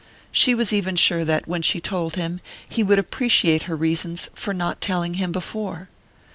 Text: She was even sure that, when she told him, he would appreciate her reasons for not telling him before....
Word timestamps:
She 0.31 0.55
was 0.55 0.73
even 0.73 0.95
sure 0.95 1.23
that, 1.25 1.47
when 1.47 1.61
she 1.61 1.79
told 1.79 2.15
him, 2.15 2.41
he 2.67 2.81
would 2.81 2.97
appreciate 2.97 3.61
her 3.69 3.75
reasons 3.75 4.31
for 4.33 4.51
not 4.51 4.81
telling 4.81 5.13
him 5.13 5.31
before.... 5.31 5.89